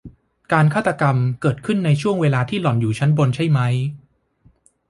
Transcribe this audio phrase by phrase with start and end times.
[0.51, 3.73] การฆาตกรรมเกิดขึ้นในช่วงเวลาที่หล่อนอยู่ชั้นบนใช่มั้ย